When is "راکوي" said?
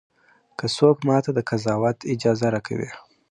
2.53-2.89